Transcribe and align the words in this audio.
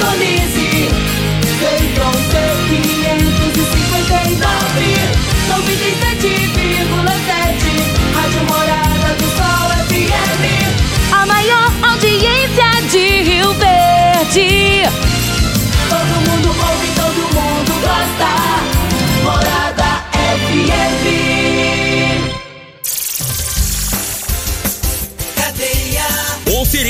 Indonésia. 0.00 0.69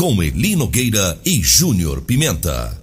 com 0.00 0.22
Eli 0.22 0.56
Nogueira 0.56 1.18
e 1.26 1.42
Júnior 1.42 2.00
Pimenta. 2.00 2.74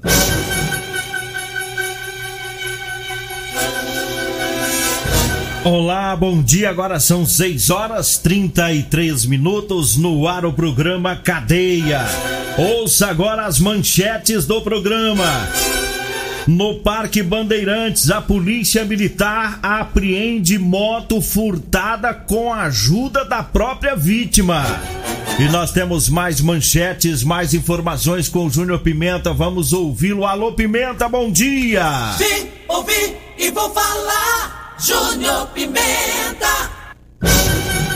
Olá, 5.65 6.15
bom 6.15 6.43
dia. 6.43 6.69
Agora 6.69 6.99
são 6.99 7.25
6 7.25 7.71
horas 7.71 8.19
33 8.19 9.25
minutos 9.25 9.97
no 9.97 10.27
ar 10.27 10.45
o 10.45 10.53
programa 10.53 11.15
Cadeia. 11.15 12.05
Ouça 12.55 13.07
agora 13.07 13.47
as 13.47 13.59
manchetes 13.59 14.45
do 14.45 14.61
programa. 14.61 15.25
No 16.45 16.75
Parque 16.81 17.23
Bandeirantes, 17.23 18.11
a 18.11 18.21
Polícia 18.21 18.85
Militar 18.85 19.57
apreende 19.63 20.59
moto 20.59 21.19
furtada 21.19 22.13
com 22.13 22.53
a 22.53 22.65
ajuda 22.65 23.25
da 23.25 23.41
própria 23.41 23.95
vítima. 23.95 24.63
E 25.39 25.47
nós 25.49 25.71
temos 25.71 26.09
mais 26.09 26.41
manchetes, 26.41 27.23
mais 27.23 27.53
informações 27.53 28.27
com 28.27 28.47
o 28.47 28.49
Júnior 28.49 28.79
Pimenta. 28.79 29.31
Vamos 29.31 29.71
ouvi-lo. 29.71 30.25
Alô, 30.25 30.53
Pimenta, 30.53 31.07
bom 31.07 31.31
dia! 31.31 32.15
Vim, 32.17 32.49
ouvi 32.67 33.15
e 33.37 33.51
vou 33.51 33.69
falar. 33.69 34.75
Júnior 34.79 35.45
Pimenta. 35.49 36.71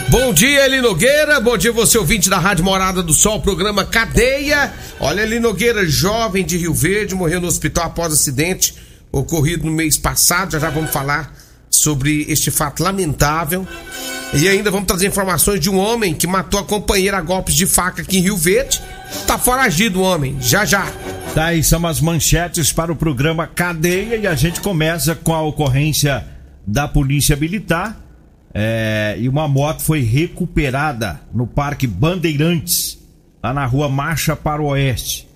Bom 0.08 0.32
dia, 0.32 0.66
Eli 0.66 0.80
Nogueira. 0.80 1.40
Bom 1.40 1.58
dia, 1.58 1.72
você 1.72 1.98
ouvinte 1.98 2.30
da 2.30 2.38
Rádio 2.38 2.64
Morada 2.64 3.02
do 3.02 3.12
Sol, 3.12 3.40
programa 3.40 3.84
Cadeia. 3.84 4.72
Olha, 5.00 5.22
Eli 5.22 5.40
Nogueira, 5.40 5.84
jovem 5.84 6.44
de 6.44 6.56
Rio 6.56 6.72
Verde, 6.72 7.16
morreu 7.16 7.40
no 7.40 7.48
hospital 7.48 7.86
após 7.86 8.12
acidente 8.12 8.74
ocorrido 9.10 9.66
no 9.66 9.72
mês 9.72 9.98
passado. 9.98 10.52
Já 10.52 10.60
já 10.60 10.70
vamos 10.70 10.92
falar 10.92 11.41
sobre 11.72 12.26
este 12.28 12.50
fato 12.50 12.82
lamentável. 12.82 13.66
E 14.34 14.48
ainda 14.48 14.70
vamos 14.70 14.86
trazer 14.86 15.08
informações 15.08 15.60
de 15.60 15.68
um 15.68 15.78
homem 15.78 16.14
que 16.14 16.26
matou 16.26 16.60
a 16.60 16.64
companheira 16.64 17.18
a 17.18 17.20
golpes 17.20 17.54
de 17.54 17.66
faca 17.66 18.02
aqui 18.02 18.18
em 18.18 18.22
Rio 18.22 18.36
Verde. 18.36 18.80
Tá 19.26 19.38
foragido 19.38 20.00
o 20.00 20.02
homem, 20.02 20.36
já 20.40 20.64
já. 20.64 20.90
Tá 21.34 21.46
aí, 21.46 21.62
são 21.62 21.86
as 21.86 22.00
manchetes 22.00 22.72
para 22.72 22.92
o 22.92 22.96
programa 22.96 23.46
Cadeia 23.46 24.16
e 24.16 24.26
a 24.26 24.34
gente 24.34 24.60
começa 24.60 25.14
com 25.14 25.34
a 25.34 25.42
ocorrência 25.42 26.26
da 26.66 26.86
Polícia 26.86 27.36
Militar. 27.36 27.98
é, 28.54 29.16
e 29.18 29.28
uma 29.28 29.48
moto 29.48 29.82
foi 29.82 30.00
recuperada 30.02 31.20
no 31.32 31.46
Parque 31.46 31.86
Bandeirantes, 31.86 32.98
lá 33.42 33.52
na 33.52 33.64
rua 33.64 33.88
Marcha 33.88 34.36
para 34.36 34.60
o 34.60 34.66
Oeste. 34.66 35.26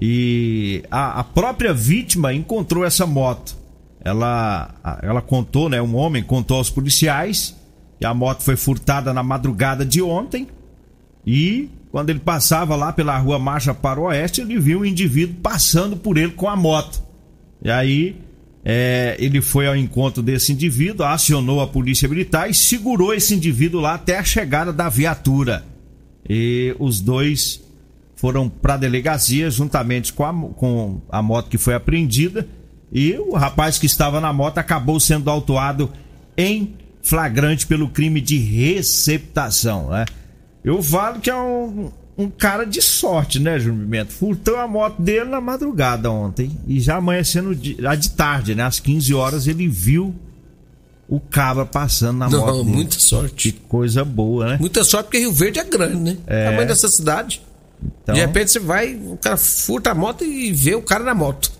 E 0.00 0.82
a, 0.90 1.20
a 1.20 1.24
própria 1.24 1.72
vítima 1.72 2.32
encontrou 2.32 2.84
essa 2.84 3.06
moto. 3.06 3.56
Ela, 4.04 4.74
ela 5.02 5.20
contou, 5.20 5.68
né? 5.68 5.82
Um 5.82 5.96
homem 5.96 6.22
contou 6.22 6.56
aos 6.56 6.70
policiais 6.70 7.56
que 7.98 8.06
a 8.06 8.14
moto 8.14 8.42
foi 8.42 8.56
furtada 8.56 9.12
na 9.12 9.22
madrugada 9.22 9.84
de 9.84 10.00
ontem. 10.00 10.46
E 11.26 11.68
quando 11.90 12.10
ele 12.10 12.20
passava 12.20 12.76
lá 12.76 12.92
pela 12.92 13.18
rua 13.18 13.38
Marcha 13.38 13.74
para 13.74 14.00
o 14.00 14.04
Oeste, 14.04 14.40
ele 14.40 14.58
viu 14.58 14.80
um 14.80 14.84
indivíduo 14.84 15.36
passando 15.42 15.96
por 15.96 16.16
ele 16.16 16.32
com 16.32 16.48
a 16.48 16.56
moto. 16.56 17.02
E 17.62 17.70
aí 17.70 18.16
é, 18.64 19.16
ele 19.18 19.40
foi 19.40 19.66
ao 19.66 19.76
encontro 19.76 20.22
desse 20.22 20.52
indivíduo, 20.52 21.06
acionou 21.06 21.60
a 21.60 21.66
polícia 21.66 22.08
militar 22.08 22.50
e 22.50 22.54
segurou 22.54 23.14
esse 23.14 23.34
indivíduo 23.34 23.80
lá 23.80 23.94
até 23.94 24.18
a 24.18 24.24
chegada 24.24 24.72
da 24.72 24.88
viatura. 24.88 25.64
E 26.28 26.74
os 26.78 27.00
dois 27.00 27.62
foram 28.14 28.48
para 28.48 28.74
a 28.74 28.76
delegacia 28.76 29.50
juntamente 29.50 30.12
com 30.12 30.24
a, 30.24 30.32
com 30.32 31.00
a 31.08 31.22
moto 31.22 31.48
que 31.48 31.56
foi 31.56 31.74
apreendida. 31.74 32.46
E 32.92 33.16
o 33.18 33.34
rapaz 33.34 33.78
que 33.78 33.86
estava 33.86 34.20
na 34.20 34.32
moto 34.32 34.58
acabou 34.58 34.98
sendo 34.98 35.30
autuado 35.30 35.90
em 36.36 36.74
flagrante 37.02 37.66
pelo 37.66 37.88
crime 37.88 38.20
de 38.20 38.38
receptação, 38.38 39.90
né? 39.90 40.04
Eu 40.64 40.82
falo 40.82 41.20
que 41.20 41.30
é 41.30 41.36
um, 41.36 41.90
um 42.16 42.28
cara 42.28 42.64
de 42.64 42.82
sorte, 42.82 43.38
né, 43.38 43.58
Júnior 43.58 43.84
Pimenta? 43.84 44.12
Furtou 44.12 44.56
a 44.56 44.66
moto 44.66 45.00
dele 45.00 45.30
na 45.30 45.40
madrugada 45.40 46.10
ontem. 46.10 46.58
E 46.66 46.80
já 46.80 46.96
amanhecendo 46.96 47.54
de, 47.54 47.76
já 47.78 47.94
de 47.94 48.10
tarde, 48.10 48.54
né? 48.54 48.64
Às 48.64 48.80
15 48.80 49.14
horas 49.14 49.46
ele 49.46 49.68
viu 49.68 50.14
o 51.08 51.18
cabra 51.18 51.64
passando 51.64 52.18
na 52.18 52.28
moto. 52.28 52.46
Não, 52.46 52.64
dele. 52.64 52.76
muita 52.76 52.98
sorte. 52.98 53.52
Coisa 53.68 54.04
boa, 54.04 54.48
né? 54.50 54.56
Muita 54.60 54.84
sorte 54.84 55.06
porque 55.06 55.18
Rio 55.18 55.32
Verde 55.32 55.58
é 55.58 55.64
grande, 55.64 55.96
né? 55.96 56.16
É. 56.26 56.50
Tamanho 56.50 56.68
dessa 56.68 56.88
cidade. 56.88 57.40
Então, 58.02 58.14
De 58.14 58.20
repente 58.20 58.50
você 58.50 58.58
vai, 58.58 58.94
o 58.94 59.16
cara 59.16 59.36
furta 59.36 59.92
a 59.92 59.94
moto 59.94 60.24
e 60.24 60.52
vê 60.52 60.74
o 60.74 60.82
cara 60.82 61.04
na 61.04 61.14
moto. 61.14 61.50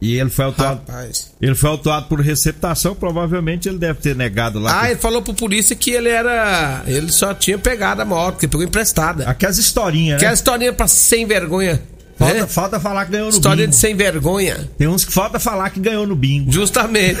E 0.00 0.16
ele 0.16 0.30
foi 0.30 0.44
autuado. 0.44 0.80
Rapaz. 0.86 1.32
Ele 1.40 1.54
foi 1.56 1.70
autuado 1.70 2.06
por 2.06 2.20
receptação, 2.20 2.94
provavelmente 2.94 3.68
ele 3.68 3.78
deve 3.78 3.98
ter 4.00 4.14
negado 4.14 4.58
lá. 4.60 4.78
Ah, 4.78 4.84
que- 4.84 4.92
ele 4.92 5.00
falou 5.00 5.22
pro 5.22 5.34
polícia 5.34 5.74
que 5.74 5.90
ele 5.90 6.08
era. 6.08 6.82
Ele 6.86 7.10
só 7.10 7.34
tinha 7.34 7.58
pegado 7.58 8.00
a 8.02 8.04
moto, 8.04 8.38
que 8.38 8.46
pegou 8.46 8.64
emprestada. 8.64 9.28
Aquelas 9.28 9.58
historinhas, 9.58 10.22
é 10.22 10.26
né? 10.26 10.32
historinha 10.32 10.72
pra 10.72 10.86
sem 10.86 11.26
vergonha. 11.26 11.82
Falta, 12.16 12.34
né? 12.34 12.46
falta 12.46 12.80
falar 12.80 13.06
que 13.06 13.12
ganhou 13.12 13.26
no 13.28 13.32
História 13.36 13.56
bingo. 13.64 13.70
de 13.70 13.76
sem 13.76 13.94
vergonha. 13.96 14.68
Tem 14.76 14.86
uns 14.88 15.04
que 15.04 15.12
falta 15.12 15.38
falar 15.40 15.70
que 15.70 15.78
ganhou 15.80 16.06
no 16.06 16.14
bingo. 16.16 16.50
Justamente. 16.52 17.20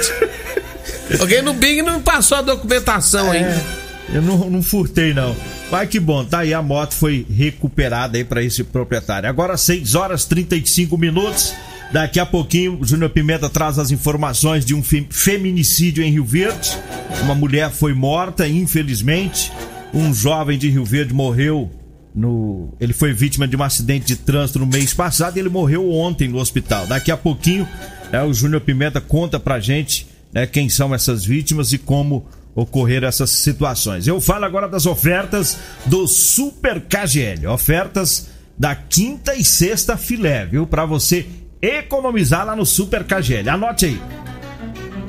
Alguém 1.20 1.42
no 1.42 1.54
Bing 1.54 1.82
não 1.82 2.00
passou 2.02 2.38
a 2.38 2.42
documentação 2.42 3.32
É, 3.32 3.38
ainda. 3.38 3.62
eu 4.12 4.22
não, 4.22 4.50
não 4.50 4.62
furtei, 4.62 5.12
não. 5.14 5.34
Mas 5.70 5.88
que 5.88 5.98
bom, 6.00 6.24
tá 6.24 6.40
aí 6.40 6.52
a 6.54 6.62
moto 6.62 6.94
foi 6.94 7.26
recuperada 7.30 8.16
aí 8.18 8.24
pra 8.24 8.42
esse 8.42 8.62
proprietário. 8.64 9.28
Agora 9.28 9.56
6 9.56 9.94
horas 9.94 10.24
35 10.24 10.96
minutos. 10.98 11.54
Daqui 11.92 12.20
a 12.20 12.26
pouquinho, 12.26 12.78
Júnior 12.82 13.10
Pimenta 13.10 13.48
traz 13.48 13.78
as 13.78 13.90
informações 13.90 14.64
de 14.64 14.74
um 14.74 14.82
fe- 14.82 15.06
feminicídio 15.10 16.04
em 16.04 16.10
Rio 16.12 16.24
Verde. 16.24 16.76
Uma 17.22 17.34
mulher 17.34 17.70
foi 17.70 17.94
morta, 17.94 18.46
infelizmente. 18.46 19.50
Um 19.94 20.12
jovem 20.12 20.58
de 20.58 20.68
Rio 20.68 20.84
Verde 20.84 21.14
morreu 21.14 21.70
no. 22.14 22.74
Ele 22.78 22.92
foi 22.92 23.14
vítima 23.14 23.48
de 23.48 23.56
um 23.56 23.62
acidente 23.62 24.04
de 24.06 24.16
trânsito 24.16 24.58
no 24.58 24.66
mês 24.66 24.92
passado 24.92 25.36
e 25.36 25.40
ele 25.40 25.48
morreu 25.48 25.90
ontem 25.90 26.28
no 26.28 26.38
hospital. 26.38 26.86
Daqui 26.86 27.10
a 27.10 27.16
pouquinho, 27.16 27.66
né, 28.12 28.22
o 28.22 28.34
Júnior 28.34 28.60
Pimenta 28.60 29.00
conta 29.00 29.40
pra 29.40 29.58
gente 29.58 30.06
né, 30.30 30.46
quem 30.46 30.68
são 30.68 30.94
essas 30.94 31.24
vítimas 31.24 31.72
e 31.72 31.78
como 31.78 32.26
ocorreram 32.54 33.08
essas 33.08 33.30
situações. 33.30 34.06
Eu 34.06 34.20
falo 34.20 34.44
agora 34.44 34.68
das 34.68 34.84
ofertas 34.84 35.56
do 35.86 36.06
Super 36.06 36.82
KGL. 36.82 37.46
Ofertas 37.46 38.28
da 38.58 38.74
quinta 38.74 39.34
e 39.34 39.42
sexta 39.44 39.96
filé, 39.96 40.44
viu? 40.44 40.66
Pra 40.66 40.84
você 40.84 41.24
economizar 41.60 42.46
lá 42.46 42.54
no 42.54 42.66
Super 42.66 43.04
KGL. 43.04 43.48
Anote 43.48 43.86
aí. 43.86 44.00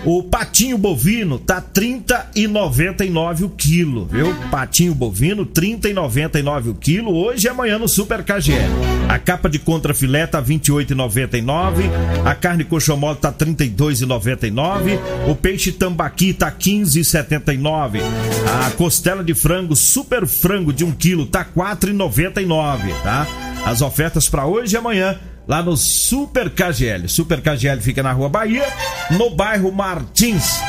O 0.05 0.23
patinho 0.23 0.77
bovino 0.77 1.37
tá 1.37 1.61
30,99 1.61 3.43
o 3.43 3.49
quilo, 3.49 4.05
viu? 4.05 4.33
Patinho 4.49 4.95
bovino 4.95 5.45
30,99 5.45 6.69
o 6.69 6.75
quilo 6.75 7.13
hoje 7.13 7.47
e 7.47 7.49
amanhã 7.49 7.77
no 7.77 7.87
Super 7.87 8.23
KGL. 8.23 8.71
A 9.09 9.19
capa 9.19 9.49
de 9.49 9.59
contrafilé 9.59 10.25
tá 10.25 10.41
28,99, 10.41 11.83
a 12.23 12.33
carne 12.33 12.63
coxão 12.63 12.95
mole 12.95 13.17
tá 13.17 13.33
32,99, 13.33 14.97
o 15.27 15.35
peixe 15.35 15.73
tambaqui 15.73 16.33
tá 16.33 16.49
15,79, 16.49 17.99
a 18.67 18.71
costela 18.71 19.21
de 19.21 19.33
frango 19.33 19.75
super 19.75 20.25
frango 20.25 20.71
de 20.71 20.85
1 20.85 20.91
quilo 20.93 21.25
tá 21.25 21.43
4,99, 21.43 22.93
tá? 23.03 23.27
As 23.65 23.81
ofertas 23.81 24.29
para 24.29 24.45
hoje 24.45 24.75
e 24.75 24.77
amanhã 24.77 25.19
lá 25.49 25.61
no 25.63 25.75
Super 25.75 26.51
KGL. 26.51 27.09
Super 27.09 27.41
KGL 27.41 27.81
fica 27.81 28.03
na 28.03 28.13
Rua 28.13 28.29
Bahia, 28.29 28.67
no 29.09 29.31
bairro 29.31 29.71
Martins. 29.71 30.59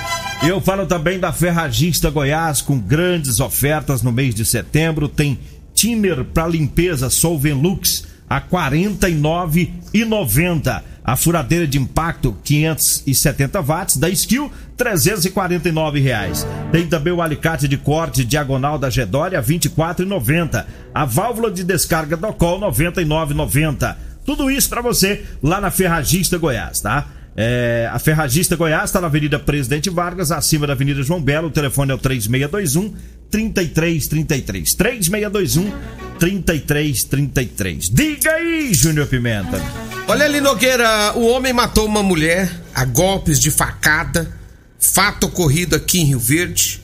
Eu 0.42 0.58
falo 0.58 0.86
também 0.86 1.20
da 1.20 1.30
Ferragista 1.30 2.08
Goiás 2.08 2.62
com 2.62 2.78
grandes 2.78 3.40
ofertas 3.40 4.00
no 4.00 4.10
mês 4.10 4.34
de 4.34 4.46
setembro. 4.46 5.06
Tem 5.06 5.38
Tiner 5.74 6.24
para 6.24 6.48
limpeza 6.48 7.10
Solvenlux 7.10 8.06
a 8.28 8.38
R$ 8.38 8.44
49,90. 8.50 10.82
A 11.04 11.16
furadeira 11.16 11.66
de 11.66 11.78
impacto 11.78 12.34
570 12.44 13.60
watts 13.60 13.98
da 13.98 14.08
Skill 14.08 14.50
349 14.78 16.00
reais. 16.00 16.46
Tem 16.72 16.86
também 16.86 17.12
o 17.12 17.20
alicate 17.20 17.68
de 17.68 17.76
corte 17.76 18.24
diagonal 18.24 18.78
da 18.78 18.88
Gedória 18.88 19.38
R$ 19.40 19.46
24,90. 19.46 20.64
A 20.94 21.04
válvula 21.04 21.50
de 21.50 21.64
descarga 21.64 22.16
do 22.16 22.32
Col 22.32 22.60
R$ 22.60 22.68
99,90. 22.68 24.09
Tudo 24.24 24.50
isso 24.50 24.68
para 24.68 24.82
você 24.82 25.24
lá 25.42 25.60
na 25.60 25.70
Ferragista 25.70 26.38
Goiás, 26.38 26.80
tá? 26.80 27.08
É, 27.36 27.88
a 27.92 27.98
Ferragista 27.98 28.56
Goiás 28.56 28.90
está 28.90 29.00
na 29.00 29.06
Avenida 29.06 29.38
Presidente 29.38 29.88
Vargas, 29.88 30.30
acima 30.32 30.66
da 30.66 30.72
Avenida 30.72 31.02
João 31.02 31.20
Belo. 31.22 31.48
O 31.48 31.50
telefone 31.50 31.92
é 31.92 31.94
o 31.94 31.98
3621 31.98 32.94
3333. 33.30 34.74
3621 34.74 35.72
3333. 36.18 37.88
Diga 37.88 38.32
aí, 38.32 38.74
Júnior 38.74 39.06
Pimenta. 39.06 39.60
Olha 40.08 40.24
ali, 40.24 40.40
Nogueira, 40.40 41.12
o 41.16 41.26
homem 41.28 41.52
matou 41.52 41.86
uma 41.86 42.02
mulher 42.02 42.50
a 42.74 42.84
golpes 42.84 43.38
de 43.38 43.50
facada. 43.50 44.38
Fato 44.78 45.26
ocorrido 45.26 45.76
aqui 45.76 46.00
em 46.00 46.06
Rio 46.06 46.18
Verde. 46.18 46.80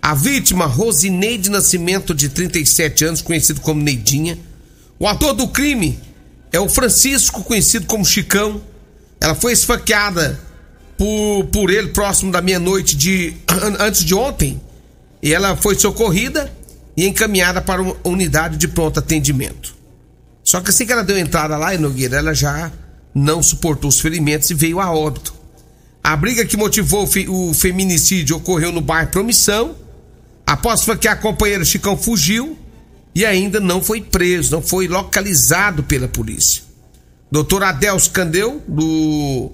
A 0.00 0.14
vítima, 0.14 0.64
Rosineide 0.64 1.50
Nascimento, 1.50 2.14
de 2.14 2.28
37 2.28 3.04
anos, 3.04 3.20
conhecido 3.20 3.60
como 3.60 3.82
Neidinha. 3.82 4.38
O 4.98 5.08
ator 5.08 5.34
do 5.34 5.48
crime 5.48 5.98
é 6.52 6.60
o 6.60 6.68
Francisco, 6.68 7.42
conhecido 7.42 7.86
como 7.86 8.04
Chicão. 8.04 8.60
Ela 9.20 9.34
foi 9.34 9.52
esfaqueada 9.52 10.38
por, 10.96 11.44
por 11.52 11.70
ele 11.70 11.88
próximo 11.88 12.32
da 12.32 12.42
meia-noite 12.42 12.96
de 12.96 13.36
antes 13.78 14.04
de 14.04 14.14
ontem. 14.14 14.60
E 15.22 15.32
ela 15.32 15.56
foi 15.56 15.74
socorrida 15.74 16.52
e 16.96 17.06
encaminhada 17.06 17.60
para 17.60 17.80
uma 17.80 17.96
unidade 18.04 18.56
de 18.56 18.68
pronto 18.68 18.98
atendimento. 18.98 19.76
Só 20.42 20.60
que 20.60 20.70
assim 20.70 20.86
que 20.86 20.92
ela 20.92 21.04
deu 21.04 21.18
entrada 21.18 21.56
lá 21.56 21.74
em 21.74 21.78
Nogueira, 21.78 22.16
ela 22.16 22.34
já 22.34 22.72
não 23.14 23.42
suportou 23.42 23.88
os 23.88 24.00
ferimentos 24.00 24.50
e 24.50 24.54
veio 24.54 24.80
a 24.80 24.90
óbito. 24.90 25.34
A 26.02 26.16
briga 26.16 26.44
que 26.44 26.56
motivou 26.56 27.08
o 27.28 27.54
feminicídio 27.54 28.36
ocorreu 28.36 28.72
no 28.72 28.80
bairro 28.80 29.10
Promissão. 29.10 29.76
Após 30.46 30.80
esfaquear 30.80 31.14
a 31.14 31.16
companheira, 31.20 31.64
Chicão 31.64 31.96
fugiu 31.96 32.57
e 33.18 33.26
ainda 33.26 33.58
não 33.58 33.82
foi 33.82 34.00
preso, 34.00 34.52
não 34.52 34.62
foi 34.62 34.86
localizado 34.86 35.82
pela 35.82 36.06
polícia. 36.06 36.62
Doutor 37.32 37.64
Adelso 37.64 38.12
Candeu, 38.12 38.62
do 38.68 39.50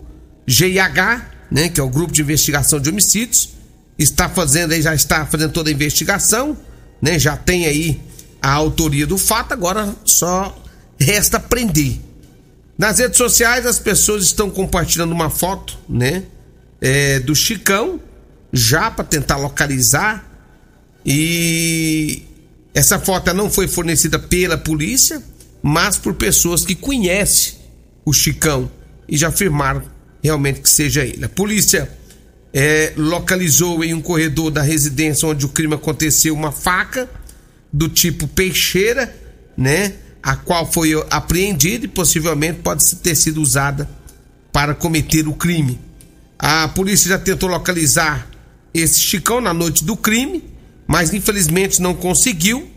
GIH, 0.46 1.31
né, 1.50 1.70
que 1.70 1.81
é 1.81 1.82
o 1.82 1.88
Grupo 1.88 2.12
de 2.12 2.20
Investigação 2.20 2.78
de 2.78 2.90
Homicídios, 2.90 3.55
está 3.99 4.28
fazendo 4.28 4.72
aí, 4.72 4.82
já 4.82 4.94
está 4.94 5.25
fazendo 5.25 5.50
toda 5.50 5.70
a 5.70 5.72
investigação, 5.72 6.55
né, 7.00 7.19
já 7.19 7.38
tem 7.38 7.64
aí 7.64 8.02
a 8.43 8.52
autoria 8.52 9.06
do 9.06 9.16
fato, 9.16 9.52
agora 9.52 9.96
só 10.05 10.55
resta 11.00 11.40
prender. 11.40 11.99
Nas 12.76 12.99
redes 12.99 13.17
sociais 13.17 13.64
as 13.64 13.78
pessoas 13.78 14.25
estão 14.25 14.50
compartilhando 14.50 15.12
uma 15.12 15.31
foto, 15.31 15.78
né, 15.88 16.25
é, 16.82 17.19
do 17.19 17.34
Chicão, 17.34 17.99
já 18.52 18.90
para 18.90 19.06
tentar 19.06 19.38
localizar 19.38 20.22
e 21.02 22.25
essa 22.75 22.99
foto 22.99 23.32
não 23.32 23.49
foi 23.49 23.69
fornecida 23.69 24.19
pela 24.19 24.59
polícia, 24.59 25.23
mas 25.62 25.97
por 25.97 26.15
pessoas 26.15 26.65
que 26.65 26.75
conhecem 26.75 27.55
o 28.05 28.12
Chicão 28.12 28.71
e 29.09 29.17
já 29.17 29.29
afirmaram 29.29 29.82
realmente 30.23 30.61
que 30.61 30.69
seja 30.69 31.05
ele. 31.05 31.25
A 31.25 31.29
polícia 31.29 31.88
é, 32.53 32.93
localizou 32.97 33.85
em 33.85 33.94
um 33.94 34.03
corredor 34.03 34.50
da 34.50 34.61
residência 34.61 35.29
onde 35.29 35.47
o 35.47 35.49
crime 35.49 35.75
aconteceu 35.75 36.35
uma 36.35 36.50
faca 36.50 37.09
do 37.73 37.88
tipo 37.88 38.26
peixeira, 38.26 39.15
né? 39.56 39.94
A 40.23 40.37
qual 40.37 40.70
foi 40.70 40.93
apreendida 41.11 41.85
e 41.85 41.88
possivelmente 41.88 42.61
pode 42.61 42.85
ter 42.97 43.15
sido 43.15 43.41
usada 43.41 43.88
para 44.53 44.75
cometer 44.75 45.29
o 45.29 45.35
crime. 45.35 45.79
A 46.38 46.69
polícia 46.69 47.09
já 47.09 47.19
tentou 47.19 47.49
localizar 47.49 48.29
esse 48.73 48.99
Chicão 48.99 49.41
na 49.41 49.53
noite 49.53 49.85
do 49.85 49.97
crime, 49.97 50.43
mas 50.86 51.12
infelizmente 51.12 51.81
não 51.81 51.94
conseguiu. 51.94 52.70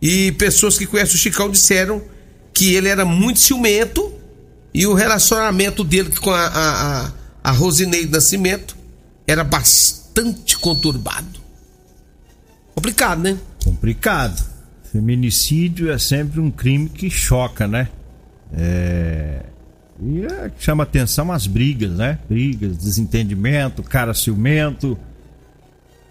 E 0.00 0.32
pessoas 0.32 0.78
que 0.78 0.86
conhecem 0.86 1.14
o 1.14 1.18
Chicão 1.18 1.50
disseram 1.50 2.02
que 2.54 2.74
ele 2.74 2.88
era 2.88 3.04
muito 3.04 3.40
ciumento 3.40 4.12
e 4.72 4.86
o 4.86 4.94
relacionamento 4.94 5.84
dele 5.84 6.10
com 6.16 6.30
a, 6.30 6.46
a, 6.46 7.06
a, 7.06 7.12
a 7.44 7.50
Rosineide 7.50 8.10
Nascimento 8.10 8.76
era 9.26 9.44
bastante 9.44 10.56
conturbado. 10.58 11.40
Complicado, 12.74 13.22
né? 13.22 13.38
Complicado. 13.64 14.42
Feminicídio 14.90 15.90
é 15.90 15.98
sempre 15.98 16.40
um 16.40 16.50
crime 16.50 16.88
que 16.88 17.10
choca, 17.10 17.66
né? 17.68 17.88
É... 18.52 19.44
E 20.02 20.24
é, 20.24 20.50
chama 20.58 20.82
atenção 20.82 21.30
as 21.30 21.46
brigas, 21.46 21.92
né? 21.92 22.18
Brigas, 22.28 22.76
desentendimento, 22.78 23.82
cara 23.82 24.14
ciumento. 24.14 24.98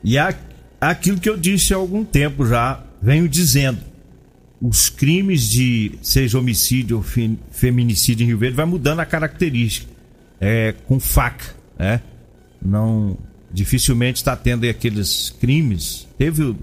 E 0.04 0.18
é 0.18 0.36
aquilo 0.80 1.20
que 1.20 1.30
eu 1.30 1.38
disse 1.38 1.74
há 1.74 1.78
algum 1.78 2.04
tempo 2.04 2.46
já, 2.46 2.84
venho 3.02 3.28
dizendo 3.28 3.80
os 4.62 4.90
crimes 4.90 5.50
de 5.50 5.94
seja 6.02 6.38
homicídio 6.38 6.98
ou 6.98 7.04
feminicídio 7.52 8.24
em 8.24 8.28
Rio 8.28 8.38
Verde 8.38 8.56
vai 8.58 8.66
mudando 8.66 9.00
a 9.00 9.06
característica 9.06 9.90
é, 10.40 10.74
com 10.86 11.00
faca, 11.00 11.56
né? 11.78 12.02
Não 12.62 13.18
dificilmente 13.52 14.18
está 14.18 14.36
tendo 14.36 14.68
aqueles 14.68 15.30
crimes. 15.40 16.08
Teve 16.18 16.56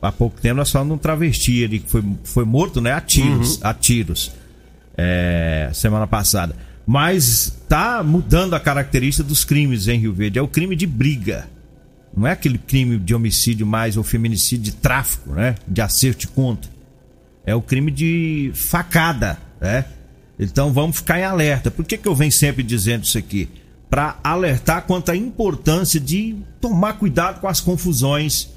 há 0.00 0.10
pouco 0.10 0.40
tempo 0.40 0.56
nós 0.56 0.70
falamos 0.70 0.92
de 0.92 0.94
um 0.96 0.98
travesti 0.98 1.64
ali 1.64 1.78
que 1.78 1.90
foi, 1.90 2.02
foi 2.24 2.44
morto, 2.44 2.80
né? 2.80 2.92
A 2.92 3.00
tiros, 3.00 3.56
uhum. 3.56 3.60
a 3.62 3.74
tiros. 3.74 4.32
É, 4.96 5.70
semana 5.72 6.06
passada. 6.06 6.54
Mas 6.86 7.56
tá 7.68 8.02
mudando 8.02 8.54
a 8.54 8.60
característica 8.60 9.26
dos 9.26 9.44
crimes 9.44 9.88
em 9.88 9.98
Rio 9.98 10.12
Verde. 10.12 10.38
É 10.38 10.42
o 10.42 10.48
crime 10.48 10.76
de 10.76 10.86
briga. 10.86 11.48
Não 12.16 12.26
é 12.26 12.32
aquele 12.32 12.58
crime 12.58 12.98
de 12.98 13.14
homicídio 13.14 13.66
mais 13.66 13.96
ou 13.96 14.02
feminicídio 14.02 14.64
de 14.64 14.72
tráfico, 14.72 15.30
né? 15.32 15.54
De 15.66 15.80
acerto 15.80 16.20
de 16.20 16.28
conta 16.28 16.68
é 17.44 17.54
o 17.54 17.62
crime 17.62 17.90
de 17.90 18.52
facada, 18.54 19.38
né? 19.60 19.84
Então 20.38 20.72
vamos 20.72 20.96
ficar 20.96 21.18
em 21.18 21.24
alerta. 21.24 21.70
Por 21.70 21.84
que, 21.84 21.98
que 21.98 22.08
eu 22.08 22.14
venho 22.14 22.32
sempre 22.32 22.62
dizendo 22.62 23.04
isso 23.04 23.18
aqui? 23.18 23.48
Para 23.90 24.18
alertar 24.24 24.82
quanto 24.82 25.10
à 25.10 25.16
importância 25.16 26.00
de 26.00 26.36
tomar 26.60 26.94
cuidado 26.94 27.40
com 27.40 27.48
as 27.48 27.60
confusões, 27.60 28.48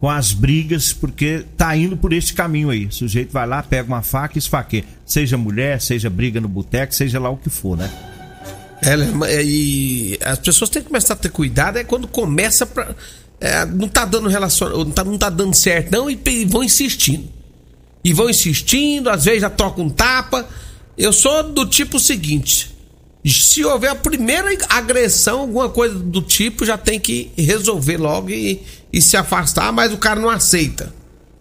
com 0.00 0.08
as 0.08 0.32
brigas, 0.32 0.92
porque 0.92 1.44
tá 1.56 1.76
indo 1.76 1.96
por 1.96 2.12
este 2.12 2.32
caminho 2.32 2.70
aí. 2.70 2.86
O 2.86 2.92
sujeito 2.92 3.32
vai 3.32 3.46
lá, 3.46 3.62
pega 3.62 3.86
uma 3.86 4.02
faca 4.02 4.38
e 4.38 4.40
esfaqueia. 4.40 4.84
Seja 5.04 5.36
mulher, 5.36 5.80
seja 5.80 6.08
briga 6.08 6.40
no 6.40 6.48
boteco, 6.48 6.94
seja 6.94 7.20
lá 7.20 7.28
o 7.28 7.36
que 7.36 7.50
for, 7.50 7.76
né? 7.76 7.90
É, 8.82 9.42
e 9.42 10.18
as 10.24 10.38
pessoas 10.38 10.70
têm 10.70 10.82
que 10.82 10.88
começar 10.88 11.14
a 11.14 11.16
ter 11.16 11.30
cuidado 11.30 11.78
é 11.78 11.84
quando 11.84 12.06
começa 12.06 12.64
pra. 12.64 12.94
É, 13.40 13.64
não 13.64 13.88
tá 13.88 14.04
dando 14.04 14.28
relação, 14.28 14.68
não 14.70 14.90
tá, 14.90 15.04
não 15.04 15.16
tá 15.16 15.30
dando 15.30 15.54
certo, 15.54 15.92
não, 15.92 16.10
e, 16.10 16.18
e 16.26 16.44
vão 16.44 16.64
insistindo 16.64 17.38
e 18.08 18.12
vão 18.12 18.30
insistindo, 18.30 19.10
às 19.10 19.24
vezes 19.24 19.42
já 19.42 19.50
trocam 19.50 19.84
um 19.84 19.90
tapa. 19.90 20.48
Eu 20.96 21.12
sou 21.12 21.42
do 21.42 21.66
tipo 21.66 21.98
seguinte: 21.98 22.74
se 23.26 23.64
houver 23.64 23.90
a 23.90 23.94
primeira 23.94 24.48
agressão, 24.68 25.40
alguma 25.40 25.68
coisa 25.68 25.94
do 25.94 26.22
tipo, 26.22 26.64
já 26.64 26.78
tem 26.78 26.98
que 26.98 27.30
resolver 27.36 27.96
logo 27.96 28.30
e, 28.30 28.62
e 28.92 29.02
se 29.02 29.16
afastar, 29.16 29.72
mas 29.72 29.92
o 29.92 29.98
cara 29.98 30.20
não 30.20 30.30
aceita. 30.30 30.92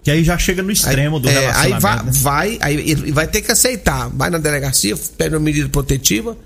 Que 0.04 0.12
aí 0.12 0.24
já 0.24 0.38
chega 0.38 0.64
no 0.64 0.72
extremo 0.72 1.18
aí, 1.18 1.22
do 1.22 1.30
é, 1.30 1.32
relacionamento. 1.32 1.76
Aí 1.76 1.82
vai, 1.82 2.04
né? 2.04 2.12
vai, 2.14 2.58
aí 2.62 2.96
vai 3.12 3.28
ter 3.28 3.42
que 3.42 3.52
aceitar. 3.52 4.10
Vai 4.10 4.30
na 4.30 4.38
delegacia, 4.38 4.96
pede 5.18 5.36
uma 5.36 5.42
medida 5.42 5.68
protetiva, 5.70 6.38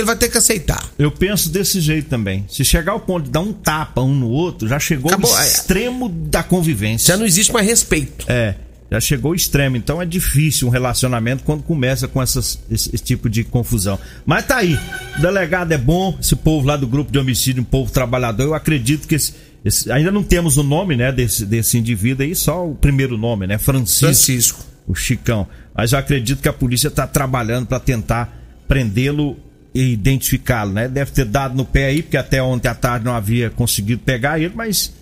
ele 0.00 0.06
vai 0.06 0.16
ter 0.16 0.28
que 0.28 0.38
aceitar. 0.38 0.82
Eu 0.98 1.10
penso 1.10 1.50
desse 1.50 1.80
jeito 1.80 2.08
também. 2.08 2.44
Se 2.48 2.64
chegar 2.64 2.92
ao 2.92 3.00
ponto 3.00 3.24
de 3.24 3.30
dar 3.30 3.40
um 3.40 3.52
tapa 3.52 4.00
um 4.00 4.14
no 4.14 4.28
outro, 4.28 4.66
já 4.66 4.78
chegou 4.78 5.10
Acabou, 5.10 5.32
ao 5.32 5.40
é. 5.40 5.46
extremo 5.46 6.08
da 6.08 6.42
convivência. 6.42 7.12
Já 7.12 7.16
não 7.16 7.26
existe 7.26 7.52
mais 7.52 7.66
respeito. 7.66 8.24
É. 8.28 8.54
já 8.90 9.00
chegou 9.00 9.30
ao 9.30 9.34
extremo. 9.34 9.76
Então 9.76 10.00
é 10.00 10.06
difícil 10.06 10.66
um 10.66 10.70
relacionamento 10.70 11.44
quando 11.44 11.62
começa 11.62 12.08
com 12.08 12.20
essas, 12.20 12.58
esse, 12.70 12.94
esse, 12.94 13.04
tipo 13.04 13.28
de 13.28 13.44
confusão. 13.44 13.98
Mas 14.26 14.46
tá 14.46 14.56
aí. 14.56 14.78
O 15.18 15.20
delegado 15.20 15.72
é 15.72 15.78
bom, 15.78 16.16
esse 16.20 16.34
povo 16.34 16.66
lá 16.66 16.76
do 16.76 16.86
grupo 16.86 17.12
de 17.12 17.18
homicídio, 17.18 17.62
um 17.62 17.66
povo 17.66 17.92
trabalhador. 17.92 18.44
Eu 18.44 18.54
acredito 18.54 19.06
que 19.06 19.14
esse, 19.14 19.34
esse, 19.64 19.92
ainda 19.92 20.10
não 20.10 20.22
temos 20.22 20.56
o 20.56 20.62
nome, 20.62 20.96
né, 20.96 21.12
desse, 21.12 21.44
desse 21.44 21.78
indivíduo 21.78 22.24
aí, 22.24 22.34
só 22.34 22.66
o 22.66 22.74
primeiro 22.74 23.16
nome, 23.16 23.46
né? 23.46 23.58
Francisco. 23.58 24.06
Francisco. 24.06 24.64
O 24.86 24.94
Chicão. 24.94 25.46
Mas 25.74 25.92
eu 25.92 25.98
acredito 25.98 26.42
que 26.42 26.48
a 26.48 26.52
polícia 26.52 26.88
está 26.88 27.06
trabalhando 27.06 27.66
para 27.66 27.78
tentar 27.78 28.36
prendê-lo 28.66 29.36
identificá-lo, 29.74 30.72
né? 30.72 30.88
Deve 30.88 31.10
ter 31.12 31.24
dado 31.24 31.56
no 31.56 31.64
pé 31.64 31.86
aí, 31.86 32.02
porque 32.02 32.16
até 32.16 32.42
ontem 32.42 32.68
à 32.68 32.74
tarde 32.74 33.04
não 33.04 33.14
havia 33.14 33.50
conseguido 33.50 34.02
pegar 34.04 34.40
ele, 34.40 34.52
mas 34.54 34.92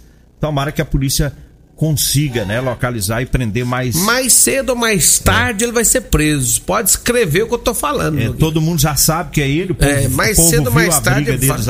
tomara 0.40 0.70
que 0.70 0.82
a 0.82 0.84
polícia 0.84 1.32
consiga, 1.78 2.44
né, 2.44 2.60
localizar 2.60 3.22
e 3.22 3.26
prender 3.26 3.64
mais. 3.64 3.94
Mais 3.94 4.32
cedo 4.32 4.70
ou 4.70 4.76
mais 4.76 5.20
tarde 5.20 5.62
é. 5.62 5.66
ele 5.66 5.72
vai 5.72 5.84
ser 5.84 6.02
preso. 6.02 6.60
Pode 6.62 6.90
escrever 6.90 7.44
o 7.44 7.48
que 7.48 7.54
eu 7.54 7.58
tô 7.58 7.72
falando. 7.72 8.18
É, 8.18 8.30
todo 8.30 8.60
mundo 8.60 8.80
já 8.80 8.96
sabe 8.96 9.30
que 9.30 9.40
é 9.40 9.48
ele. 9.48 9.72
O 9.72 9.74
povo, 9.76 9.90
é, 9.90 10.08
mais 10.08 10.36
cedo 10.36 10.66
ou 10.66 10.72
mais 10.72 10.98
tarde. 10.98 11.36
Deles. 11.36 11.66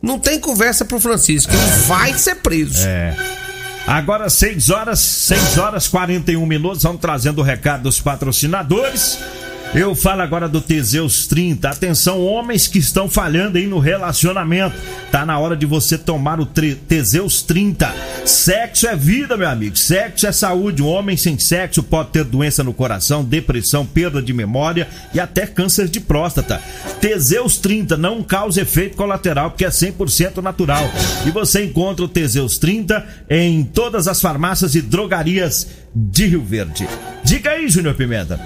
Não 0.00 0.18
tem 0.18 0.38
conversa 0.38 0.84
pro 0.84 1.00
Francisco. 1.00 1.52
Ele 1.52 1.86
vai 1.86 2.16
ser 2.16 2.36
preso. 2.36 2.86
É. 2.86 3.16
Agora 3.86 4.30
6 4.30 4.70
horas, 4.70 5.00
6 5.00 5.58
horas 5.58 5.88
41 5.88 6.46
minutos, 6.46 6.84
vamos 6.84 7.00
trazendo 7.00 7.40
o 7.40 7.42
recado 7.42 7.82
dos 7.82 8.00
patrocinadores. 8.00 9.18
Eu 9.74 9.94
falo 9.94 10.20
agora 10.20 10.50
do 10.50 10.60
Teseus 10.60 11.26
30. 11.26 11.70
Atenção, 11.70 12.20
homens 12.20 12.68
que 12.68 12.78
estão 12.78 13.08
falhando 13.08 13.56
aí 13.56 13.66
no 13.66 13.78
relacionamento. 13.78 14.76
Tá 15.10 15.24
na 15.24 15.38
hora 15.38 15.56
de 15.56 15.64
você 15.64 15.96
tomar 15.96 16.38
o 16.38 16.44
Teseus 16.44 17.40
30. 17.40 17.90
Sexo 18.26 18.86
é 18.86 18.94
vida, 18.94 19.34
meu 19.34 19.48
amigo. 19.48 19.74
Sexo 19.74 20.26
é 20.26 20.32
saúde. 20.32 20.82
Um 20.82 20.88
homem 20.88 21.16
sem 21.16 21.38
sexo 21.38 21.82
pode 21.82 22.10
ter 22.10 22.22
doença 22.22 22.62
no 22.62 22.74
coração, 22.74 23.24
depressão, 23.24 23.86
perda 23.86 24.20
de 24.20 24.34
memória 24.34 24.86
e 25.14 25.18
até 25.18 25.46
câncer 25.46 25.88
de 25.88 26.00
próstata. 26.00 26.60
Teseus 27.00 27.56
30 27.56 27.96
não 27.96 28.22
causa 28.22 28.60
efeito 28.60 28.94
colateral 28.94 29.52
porque 29.52 29.64
é 29.64 29.70
100% 29.70 30.42
natural. 30.42 30.84
E 31.26 31.30
você 31.30 31.64
encontra 31.64 32.04
o 32.04 32.08
Teseus 32.08 32.58
30 32.58 33.06
em 33.30 33.64
todas 33.64 34.06
as 34.06 34.20
farmácias 34.20 34.74
e 34.74 34.82
drogarias 34.82 35.66
de 35.94 36.26
Rio 36.26 36.44
Verde. 36.44 36.86
Diga 37.24 37.52
aí, 37.52 37.70
Júnior 37.70 37.94
Pimenta. 37.94 38.38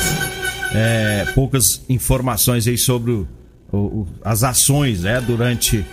É, 0.74 1.26
poucas 1.34 1.82
informações 1.88 2.66
aí 2.66 2.78
sobre 2.78 3.12
o, 3.12 3.28
o, 3.72 4.06
as 4.24 4.44
ações, 4.44 5.02
né, 5.02 5.20
durante 5.20 5.84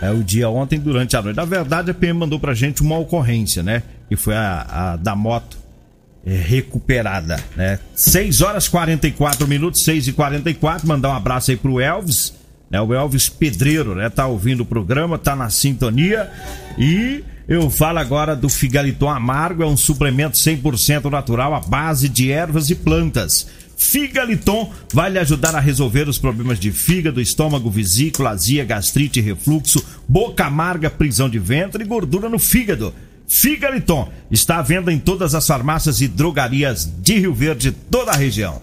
é, 0.00 0.10
o 0.10 0.22
dia 0.22 0.48
ontem, 0.48 0.78
durante 0.78 1.14
a 1.16 1.22
noite. 1.22 1.36
Na 1.36 1.44
verdade, 1.44 1.90
a 1.90 1.94
PM 1.94 2.18
mandou 2.18 2.40
pra 2.40 2.54
gente 2.54 2.80
uma 2.80 2.96
ocorrência, 2.98 3.62
né, 3.62 3.82
que 4.08 4.16
foi 4.16 4.34
a, 4.34 4.66
a 4.68 4.96
da 4.96 5.14
moto 5.14 5.58
recuperada, 6.24 7.42
né? 7.56 7.78
6 7.94 8.40
horas 8.42 8.68
44 8.68 9.46
minutos, 9.46 9.82
6 9.84 10.08
e 10.08 10.12
44 10.12 10.86
mandar 10.86 11.10
um 11.10 11.16
abraço 11.16 11.50
aí 11.50 11.56
pro 11.56 11.80
Elvis, 11.80 12.34
né? 12.70 12.80
O 12.80 12.94
Elvis 12.94 13.28
Pedreiro, 13.28 13.94
né? 13.94 14.08
Tá 14.08 14.26
ouvindo 14.26 14.60
o 14.60 14.66
programa, 14.66 15.18
tá 15.18 15.34
na 15.34 15.50
sintonia 15.50 16.30
e 16.78 17.24
eu 17.48 17.68
falo 17.68 17.98
agora 17.98 18.36
do 18.36 18.48
Figaliton 18.48 19.10
Amargo, 19.10 19.62
é 19.62 19.66
um 19.66 19.76
suplemento 19.76 20.36
100% 20.36 21.10
natural 21.10 21.54
à 21.54 21.60
base 21.60 22.08
de 22.08 22.30
ervas 22.30 22.70
e 22.70 22.74
plantas. 22.74 23.46
Figaliton 23.76 24.72
vai 24.92 25.10
lhe 25.10 25.18
ajudar 25.18 25.56
a 25.56 25.60
resolver 25.60 26.08
os 26.08 26.18
problemas 26.18 26.58
de 26.60 26.70
fígado, 26.70 27.20
estômago, 27.20 27.68
vesícula, 27.68 28.30
azia, 28.30 28.64
gastrite, 28.64 29.20
refluxo, 29.20 29.84
boca 30.08 30.44
amarga, 30.44 30.88
prisão 30.88 31.28
de 31.28 31.40
ventre 31.40 31.82
e 31.82 31.86
gordura 31.86 32.28
no 32.28 32.38
fígado. 32.38 32.94
Figaliton 33.34 34.12
está 34.30 34.58
à 34.58 34.62
venda 34.62 34.92
em 34.92 34.98
todas 34.98 35.34
as 35.34 35.46
farmácias 35.46 36.02
e 36.02 36.06
drogarias 36.06 36.86
de 36.98 37.18
Rio 37.18 37.32
Verde, 37.32 37.72
toda 37.90 38.10
a 38.10 38.14
região. 38.14 38.60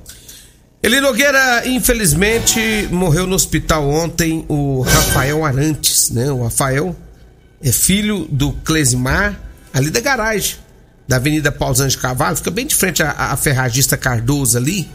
Eli 0.84 1.02
Nogueira, 1.02 1.68
infelizmente, 1.68 2.88
morreu 2.92 3.26
no 3.26 3.34
hospital 3.34 3.90
ontem 3.90 4.46
o 4.48 4.82
Rafael 4.82 5.44
Arantes, 5.44 6.12
né? 6.12 6.32
O 6.32 6.44
Rafael 6.44 6.96
é 7.64 7.72
filho 7.72 8.28
do 8.30 8.52
Clesimar, 8.52 9.40
ali 9.74 9.90
da 9.90 10.02
garagem 10.02 10.58
da 11.08 11.16
Avenida 11.16 11.52
Pausante 11.52 11.98
Cavalo, 11.98 12.38
fica 12.38 12.52
bem 12.52 12.68
de 12.68 12.76
frente 12.76 13.02
à, 13.02 13.10
à 13.10 13.36
ferragista 13.36 13.98
Cardoso 13.98 14.56
ali, 14.56 14.88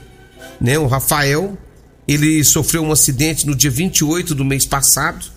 né? 0.60 0.78
O 0.78 0.86
Rafael, 0.86 1.58
ele 2.06 2.44
sofreu 2.44 2.84
um 2.84 2.92
acidente 2.92 3.44
no 3.44 3.56
dia 3.56 3.72
28 3.72 4.36
do 4.36 4.44
mês 4.44 4.64
passado, 4.64 5.33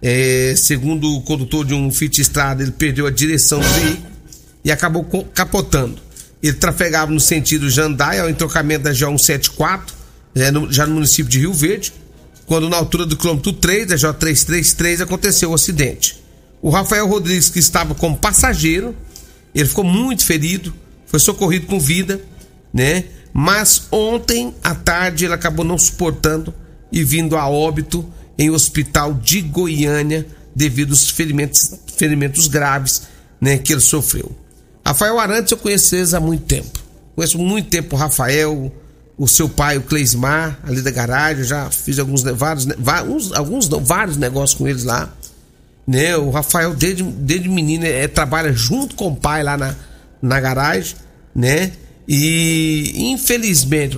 é, 0.00 0.54
segundo 0.56 1.14
o 1.14 1.22
condutor 1.22 1.64
de 1.64 1.74
um 1.74 1.90
Fit 1.90 2.20
Estrada, 2.20 2.62
ele 2.62 2.72
perdeu 2.72 3.06
a 3.06 3.10
direção 3.10 3.60
do 3.60 3.68
veículo 3.68 4.06
e 4.64 4.70
acabou 4.70 5.04
capotando. 5.34 6.00
Ele 6.42 6.52
trafegava 6.52 7.10
no 7.10 7.20
sentido 7.20 7.68
Jandaia, 7.68 8.22
ao 8.22 8.30
entrocamento 8.30 8.84
da 8.84 8.92
J174, 8.92 9.92
já 10.34 10.52
no, 10.52 10.72
já 10.72 10.86
no 10.86 10.94
município 10.94 11.30
de 11.30 11.40
Rio 11.40 11.52
Verde, 11.52 11.92
quando 12.46 12.68
na 12.68 12.76
altura 12.76 13.04
do 13.04 13.16
quilômetro 13.16 13.52
3, 13.52 13.88
da 13.88 13.96
J333, 13.96 15.02
aconteceu 15.02 15.50
o 15.50 15.54
acidente. 15.54 16.22
O 16.62 16.70
Rafael 16.70 17.06
Rodrigues, 17.06 17.50
que 17.50 17.58
estava 17.58 17.94
como 17.94 18.16
passageiro, 18.16 18.94
ele 19.54 19.68
ficou 19.68 19.84
muito 19.84 20.24
ferido, 20.24 20.72
foi 21.06 21.18
socorrido 21.18 21.66
com 21.66 21.80
vida, 21.80 22.20
né? 22.72 23.04
Mas 23.32 23.86
ontem 23.90 24.54
à 24.62 24.74
tarde 24.74 25.24
ele 25.24 25.34
acabou 25.34 25.64
não 25.64 25.78
suportando 25.78 26.54
e 26.90 27.04
vindo 27.04 27.36
a 27.36 27.48
óbito 27.48 28.08
em 28.38 28.50
hospital 28.50 29.14
de 29.14 29.40
Goiânia 29.40 30.26
devido 30.54 30.90
aos 30.90 31.10
ferimentos, 31.10 31.74
ferimentos 31.96 32.46
graves 32.46 33.02
né, 33.40 33.58
que 33.58 33.72
ele 33.72 33.80
sofreu. 33.80 34.30
Rafael 34.86 35.18
Arantes 35.18 35.52
eu 35.52 35.58
conheço 35.58 35.94
eles 35.96 36.14
há 36.14 36.20
muito 36.20 36.44
tempo. 36.44 36.78
Conheço 37.14 37.38
muito 37.38 37.68
tempo 37.68 37.96
o 37.96 37.98
Rafael, 37.98 38.72
o 39.16 39.26
seu 39.26 39.48
pai, 39.48 39.76
o 39.76 39.82
Cleismar, 39.82 40.58
ali 40.62 40.80
da 40.80 40.90
garagem. 40.90 41.44
Já 41.44 41.70
fiz 41.70 41.98
alguns, 41.98 42.22
vários, 42.22 42.66
vários, 42.78 43.32
alguns 43.32 43.68
não, 43.68 43.80
vários 43.80 44.16
negócios 44.16 44.56
com 44.56 44.68
eles 44.68 44.84
lá. 44.84 45.12
Né? 45.86 46.16
O 46.16 46.30
Rafael, 46.30 46.74
desde, 46.74 47.02
desde 47.02 47.48
menino, 47.48 47.84
é, 47.84 48.06
trabalha 48.06 48.52
junto 48.52 48.94
com 48.94 49.08
o 49.08 49.16
pai 49.16 49.42
lá 49.42 49.56
na, 49.56 49.74
na 50.22 50.40
garagem, 50.40 50.94
né? 51.34 51.72
E 52.06 52.92
infelizmente, 53.12 53.96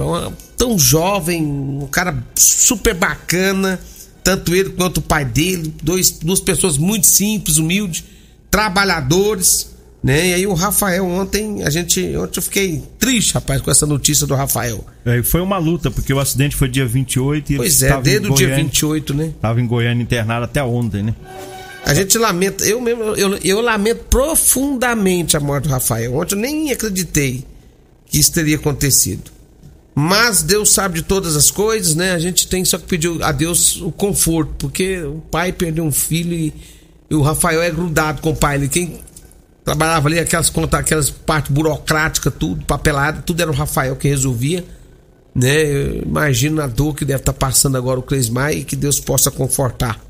tão 0.56 0.76
jovem, 0.78 1.44
um 1.44 1.86
cara 1.86 2.16
super 2.36 2.94
bacana 2.94 3.78
tanto 4.22 4.54
ele 4.54 4.70
quanto 4.70 4.98
o 4.98 5.02
pai 5.02 5.24
dele, 5.24 5.74
dois, 5.82 6.10
duas 6.10 6.40
pessoas 6.40 6.76
muito 6.78 7.06
simples, 7.06 7.56
humildes, 7.58 8.04
trabalhadores, 8.50 9.68
Né? 10.02 10.28
E 10.28 10.34
aí 10.34 10.46
o 10.46 10.54
Rafael 10.54 11.04
ontem, 11.04 11.62
a 11.62 11.68
gente. 11.68 12.00
Ontem 12.16 12.38
eu 12.38 12.42
fiquei 12.42 12.82
triste, 12.98 13.34
rapaz, 13.34 13.60
com 13.60 13.70
essa 13.70 13.84
notícia 13.86 14.26
do 14.26 14.34
Rafael. 14.34 14.82
É, 15.04 15.22
foi 15.22 15.42
uma 15.42 15.58
luta, 15.58 15.90
porque 15.90 16.10
o 16.10 16.18
acidente 16.18 16.56
foi 16.56 16.68
dia 16.68 16.86
28 16.86 17.52
e 17.52 17.56
Pois 17.58 17.82
é, 17.82 18.00
desde 18.00 18.30
o 18.30 18.34
dia 18.34 18.46
Goiânia- 18.46 18.64
28, 18.64 19.12
né? 19.12 19.32
Tava 19.42 19.60
em 19.60 19.66
Goiânia 19.66 20.02
internado 20.02 20.46
até 20.46 20.62
ontem, 20.62 21.02
né? 21.02 21.14
A 21.84 21.92
gente 21.92 22.16
lamenta, 22.16 22.64
eu 22.64 22.80
mesmo, 22.80 23.02
eu, 23.14 23.36
eu 23.44 23.60
lamento 23.60 24.04
profundamente 24.08 25.36
a 25.36 25.40
morte 25.40 25.64
do 25.64 25.70
Rafael. 25.70 26.14
Ontem 26.16 26.34
eu 26.34 26.40
nem 26.40 26.70
acreditei 26.72 27.44
que 28.06 28.18
isso 28.18 28.32
teria 28.32 28.56
acontecido. 28.56 29.30
Mas 29.94 30.42
Deus 30.42 30.72
sabe 30.72 31.00
de 31.00 31.02
todas 31.02 31.36
as 31.36 31.50
coisas, 31.50 31.94
né? 31.94 32.12
A 32.12 32.18
gente 32.18 32.46
tem 32.46 32.64
só 32.64 32.78
que 32.78 32.84
pedir 32.84 33.22
a 33.22 33.32
Deus 33.32 33.80
o 33.80 33.90
conforto, 33.90 34.52
porque 34.58 35.02
o 35.02 35.20
pai 35.30 35.52
perdeu 35.52 35.84
um 35.84 35.92
filho 35.92 36.32
e, 36.32 36.54
e 37.10 37.14
o 37.14 37.22
Rafael 37.22 37.60
é 37.60 37.70
grudado 37.70 38.22
com 38.22 38.30
o 38.30 38.36
pai. 38.36 38.56
Ele, 38.56 38.68
quem 38.68 39.00
trabalhava 39.64 40.08
ali, 40.08 40.18
aquelas 40.18 40.48
contas, 40.48 40.80
aquelas 40.80 41.10
partes 41.10 41.52
burocráticas, 41.52 42.32
tudo, 42.38 42.64
papelada, 42.64 43.22
tudo 43.22 43.40
era 43.40 43.50
o 43.50 43.54
Rafael 43.54 43.96
que 43.96 44.08
resolvia. 44.08 44.64
Né? 45.34 45.64
Eu 45.64 46.02
imagino 46.02 46.60
a 46.60 46.66
dor 46.66 46.94
que 46.94 47.04
deve 47.04 47.20
estar 47.20 47.32
passando 47.32 47.76
agora 47.76 47.98
o 47.98 48.02
Cleismar 48.02 48.52
e 48.52 48.64
que 48.64 48.76
Deus 48.76 49.00
possa 49.00 49.30
confortar. 49.30 50.00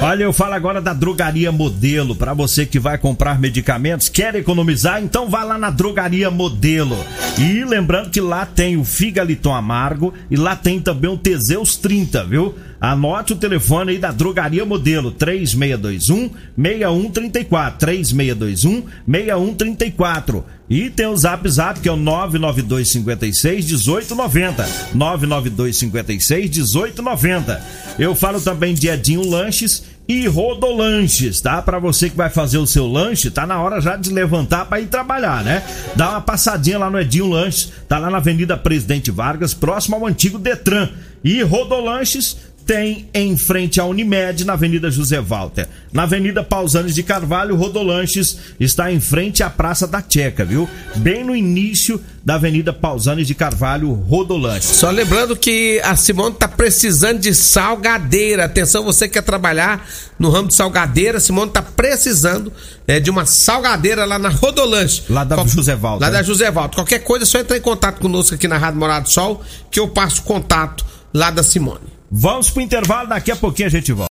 Olha, 0.00 0.24
eu 0.24 0.32
falo 0.32 0.52
agora 0.52 0.80
da 0.80 0.92
Drogaria 0.92 1.50
Modelo. 1.50 2.14
Para 2.14 2.34
você 2.34 2.66
que 2.66 2.78
vai 2.78 2.98
comprar 2.98 3.40
medicamentos, 3.40 4.10
quer 4.10 4.34
economizar? 4.34 5.02
Então 5.02 5.28
vá 5.28 5.42
lá 5.42 5.56
na 5.56 5.70
Drogaria 5.70 6.30
Modelo. 6.30 6.96
E 7.38 7.64
lembrando 7.64 8.10
que 8.10 8.20
lá 8.20 8.44
tem 8.44 8.76
o 8.76 8.84
Figaliton 8.84 9.54
Amargo 9.54 10.12
e 10.30 10.36
lá 10.36 10.54
tem 10.54 10.80
também 10.80 11.10
o 11.10 11.16
Teseus 11.16 11.76
30, 11.76 12.24
viu? 12.24 12.54
Anote 12.80 13.32
o 13.32 13.36
telefone 13.36 13.92
aí 13.92 13.98
da 13.98 14.10
Drogaria 14.10 14.64
Modelo, 14.64 15.10
3621 15.10 16.30
6134, 16.56 17.78
3621 17.78 18.84
6134. 19.06 20.44
E 20.68 20.90
tem 20.90 21.06
o 21.06 21.16
Zap 21.16 21.48
Zap 21.48 21.80
que 21.80 21.88
é 21.88 21.92
o 21.92 21.96
992 21.96 22.90
56 22.90 23.64
1890, 23.66 24.68
992 24.94 25.78
56 25.78 26.50
1890. 26.50 27.62
Eu 27.98 28.14
falo 28.14 28.40
também 28.40 28.74
de 28.74 28.88
Edinho 28.88 29.28
Lanches 29.28 29.84
e 30.08 30.26
Rodolanches, 30.26 31.40
tá? 31.40 31.60
Para 31.60 31.78
você 31.78 32.08
que 32.08 32.16
vai 32.16 32.30
fazer 32.30 32.58
o 32.58 32.66
seu 32.66 32.86
lanche, 32.86 33.30
tá 33.30 33.46
na 33.46 33.60
hora 33.60 33.80
já 33.80 33.96
de 33.96 34.10
levantar 34.10 34.66
para 34.66 34.80
ir 34.80 34.86
trabalhar, 34.86 35.42
né? 35.42 35.62
Dá 35.96 36.10
uma 36.10 36.20
passadinha 36.20 36.78
lá 36.78 36.88
no 36.88 37.00
Edinho 37.00 37.28
Lanches, 37.28 37.72
tá 37.88 37.98
lá 37.98 38.08
na 38.08 38.18
Avenida 38.18 38.56
Presidente 38.56 39.10
Vargas, 39.10 39.52
próximo 39.52 39.96
ao 39.96 40.06
antigo 40.06 40.38
Detran. 40.38 40.90
E 41.24 41.42
Rodolanches 41.42 42.36
tem 42.66 43.08
em 43.14 43.36
frente 43.36 43.80
à 43.80 43.84
Unimed, 43.84 44.44
na 44.44 44.54
Avenida 44.54 44.90
José 44.90 45.20
Walter. 45.20 45.68
Na 45.92 46.02
Avenida 46.02 46.42
Pausanes 46.42 46.96
de 46.96 47.02
Carvalho, 47.04 47.54
Rodolanches 47.54 48.38
está 48.58 48.90
em 48.92 48.98
frente 48.98 49.42
à 49.44 49.48
Praça 49.48 49.86
da 49.86 50.02
Checa, 50.06 50.44
viu? 50.44 50.68
Bem 50.96 51.22
no 51.24 51.34
início 51.36 52.02
da 52.24 52.34
Avenida 52.34 52.72
Pausanes 52.72 53.28
de 53.28 53.36
Carvalho, 53.36 53.92
Rodolanches. 53.92 54.64
Só 54.64 54.90
lembrando 54.90 55.36
que 55.36 55.80
a 55.84 55.94
Simone 55.94 56.34
tá 56.34 56.48
precisando 56.48 57.20
de 57.20 57.32
salgadeira. 57.32 58.44
Atenção, 58.46 58.82
você 58.84 59.06
que 59.06 59.14
quer 59.14 59.22
trabalhar 59.22 59.88
no 60.18 60.28
ramo 60.28 60.48
de 60.48 60.54
salgadeira, 60.56 61.18
a 61.18 61.20
Simone 61.20 61.52
tá 61.52 61.62
precisando 61.62 62.52
né, 62.86 62.98
de 62.98 63.08
uma 63.10 63.24
salgadeira 63.24 64.04
lá 64.04 64.18
na 64.18 64.28
Rodolanche. 64.28 65.04
Lá 65.08 65.22
da 65.22 65.36
Qual- 65.36 65.46
José 65.46 65.76
Walter, 65.76 66.04
Lá 66.04 66.10
né? 66.10 66.18
da 66.18 66.22
José 66.24 66.50
Walter. 66.50 66.74
Qualquer 66.74 66.98
coisa 67.04 67.24
é 67.24 67.26
só 67.26 67.38
entrar 67.38 67.56
em 67.56 67.60
contato 67.60 68.00
conosco 68.00 68.34
aqui 68.34 68.48
na 68.48 68.58
Rádio 68.58 68.80
Morado 68.80 69.04
do 69.06 69.12
Sol, 69.12 69.40
que 69.70 69.78
eu 69.78 69.86
passo 69.86 70.22
contato 70.22 70.84
lá 71.14 71.30
da 71.30 71.44
Simone. 71.44 71.95
Vamos 72.10 72.50
pro 72.50 72.62
intervalo, 72.62 73.08
daqui 73.08 73.30
a 73.30 73.36
pouquinho 73.36 73.68
a 73.68 73.70
gente 73.70 73.92
volta. 73.92 74.10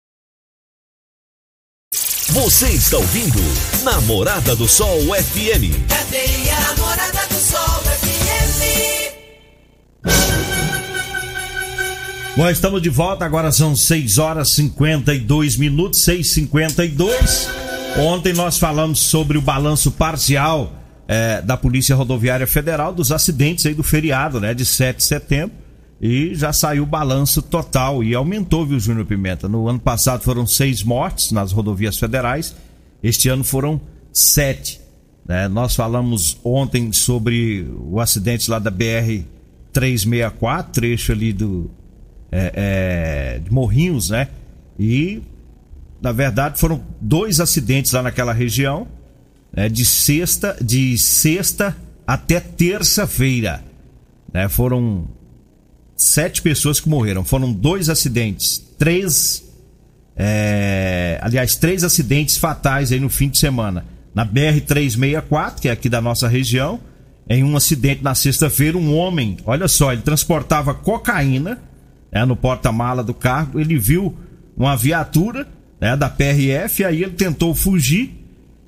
Você 2.30 2.68
está 2.68 2.98
ouvindo 2.98 3.38
Namorada 3.82 4.54
do 4.54 4.68
Sol 4.68 5.00
FM. 5.14 5.88
Cadeia 5.88 6.60
Namorada 6.60 7.26
do 7.28 7.34
Sol 7.34 7.80
FM. 7.82 9.08
Bom, 12.36 12.48
estamos 12.50 12.82
de 12.82 12.90
volta, 12.90 13.24
agora 13.24 13.50
são 13.50 13.74
6 13.74 14.18
horas 14.18 14.50
52 14.50 15.56
minutos, 15.56 16.04
6h52. 16.04 17.48
Ontem 17.98 18.32
nós 18.34 18.58
falamos 18.58 19.00
sobre 19.00 19.38
o 19.38 19.42
balanço 19.42 19.90
parcial 19.90 20.72
eh, 21.08 21.42
da 21.42 21.56
Polícia 21.56 21.96
Rodoviária 21.96 22.46
Federal 22.46 22.92
dos 22.92 23.10
acidentes 23.10 23.66
aí 23.66 23.74
do 23.74 23.82
feriado, 23.82 24.38
né, 24.38 24.54
de 24.54 24.64
7 24.64 24.98
de 24.98 25.04
setembro. 25.04 25.67
E 26.00 26.34
já 26.34 26.52
saiu 26.52 26.84
o 26.84 26.86
balanço 26.86 27.42
total 27.42 28.04
e 28.04 28.14
aumentou, 28.14 28.64
viu, 28.64 28.78
Júnior 28.78 29.04
Pimenta? 29.04 29.48
No 29.48 29.68
ano 29.68 29.80
passado 29.80 30.22
foram 30.22 30.46
seis 30.46 30.82
mortes 30.82 31.32
nas 31.32 31.50
rodovias 31.50 31.98
federais, 31.98 32.54
este 33.02 33.28
ano 33.28 33.42
foram 33.42 33.80
sete. 34.12 34.80
né? 35.26 35.48
Nós 35.48 35.74
falamos 35.74 36.38
ontem 36.44 36.92
sobre 36.92 37.68
o 37.80 38.00
acidente 38.00 38.48
lá 38.48 38.58
da 38.58 38.70
BR 38.70 39.24
364, 39.72 40.72
trecho 40.72 41.12
ali 41.12 41.32
do 41.32 41.70
é, 42.30 42.52
é, 42.54 43.38
de 43.38 43.52
Morrinhos, 43.52 44.10
né? 44.10 44.28
E 44.78 45.22
na 46.00 46.12
verdade 46.12 46.60
foram 46.60 46.80
dois 47.00 47.40
acidentes 47.40 47.92
lá 47.92 48.02
naquela 48.02 48.32
região, 48.32 48.86
né? 49.52 49.68
de 49.68 49.84
sexta, 49.84 50.56
de 50.60 50.96
sexta 50.96 51.76
até 52.06 52.38
terça-feira, 52.38 53.64
né? 54.32 54.48
Foram 54.48 55.08
sete 55.98 56.40
pessoas 56.40 56.78
que 56.78 56.88
morreram. 56.88 57.24
Foram 57.24 57.52
dois 57.52 57.90
acidentes, 57.90 58.58
três, 58.78 59.44
é, 60.16 61.18
aliás, 61.20 61.56
três 61.56 61.82
acidentes 61.82 62.38
fatais 62.38 62.92
aí 62.92 63.00
no 63.00 63.10
fim 63.10 63.28
de 63.28 63.38
semana. 63.38 63.84
Na 64.14 64.24
BR 64.24 64.60
364, 64.66 65.60
que 65.60 65.68
é 65.68 65.72
aqui 65.72 65.88
da 65.88 66.00
nossa 66.00 66.28
região, 66.28 66.80
em 67.28 67.44
um 67.44 67.56
acidente 67.56 68.02
na 68.02 68.14
sexta-feira, 68.14 68.78
um 68.78 68.96
homem, 68.96 69.36
olha 69.44 69.68
só, 69.68 69.92
ele 69.92 70.00
transportava 70.00 70.72
cocaína 70.72 71.58
né, 72.10 72.24
no 72.24 72.34
porta-mala 72.34 73.04
do 73.04 73.12
carro. 73.12 73.60
Ele 73.60 73.78
viu 73.78 74.16
uma 74.56 74.76
viatura 74.76 75.46
né, 75.80 75.96
da 75.96 76.08
PRF, 76.08 76.84
aí 76.84 77.02
ele 77.02 77.12
tentou 77.12 77.54
fugir 77.54 78.14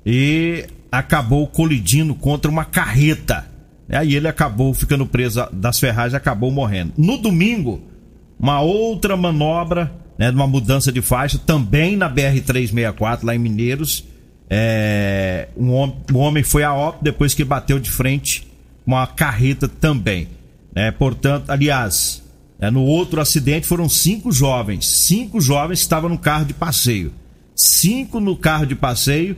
e 0.05 0.65
acabou 0.91 1.47
colidindo 1.47 2.13
contra 2.13 2.51
uma 2.51 2.65
carreta. 2.65 3.50
Aí 3.89 4.15
ele 4.15 4.27
acabou 4.27 4.73
ficando 4.73 5.05
preso 5.05 5.45
das 5.51 5.79
ferragens 5.79 6.13
acabou 6.13 6.51
morrendo. 6.51 6.93
No 6.97 7.17
domingo, 7.17 7.81
uma 8.39 8.61
outra 8.61 9.17
manobra, 9.17 9.91
né, 10.17 10.29
uma 10.29 10.47
mudança 10.47 10.91
de 10.91 11.01
faixa, 11.01 11.37
também 11.37 11.95
na 11.97 12.09
BR-364, 12.09 13.19
lá 13.23 13.35
em 13.35 13.39
Mineiros. 13.39 14.05
É, 14.49 15.47
um, 15.55 15.71
hom- 15.71 15.95
um 16.13 16.17
homem 16.17 16.43
foi 16.43 16.63
a 16.63 16.73
óbito 16.73 17.03
depois 17.03 17.33
que 17.33 17.43
bateu 17.43 17.79
de 17.79 17.89
frente 17.89 18.47
uma 18.85 19.07
carreta 19.07 19.67
também. 19.67 20.27
né? 20.75 20.91
portanto, 20.91 21.49
aliás, 21.49 22.21
é, 22.59 22.69
no 22.69 22.83
outro 22.83 23.21
acidente 23.21 23.65
foram 23.67 23.87
cinco 23.87 24.31
jovens. 24.31 25.05
Cinco 25.07 25.39
jovens 25.39 25.79
que 25.79 25.83
estavam 25.83 26.09
no 26.09 26.17
carro 26.17 26.45
de 26.45 26.53
passeio. 26.53 27.13
Cinco 27.55 28.19
no 28.19 28.35
carro 28.35 28.65
de 28.65 28.75
passeio. 28.75 29.35